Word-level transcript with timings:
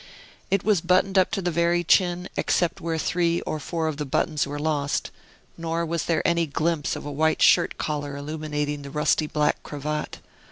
It 0.49 0.63
was 0.63 0.81
buttoned 0.81 1.19
up 1.19 1.29
to 1.29 1.43
the 1.43 1.51
very 1.51 1.83
chin, 1.83 2.27
except 2.35 2.81
where 2.81 2.97
three 2.97 3.41
or 3.41 3.59
four 3.59 3.87
of 3.87 3.97
the 3.97 4.03
buttons 4.07 4.47
were 4.47 4.57
lost; 4.57 5.11
nor 5.59 5.85
was 5.85 6.05
there 6.05 6.27
any 6.27 6.47
glimpse 6.47 6.95
of 6.95 7.05
a 7.05 7.11
white 7.11 7.43
shirt 7.43 7.77
collar 7.77 8.17
illuminating 8.17 8.81
the 8.81 8.89
rusty 8.89 9.27
black 9.27 9.61
cravat. 9.61 10.17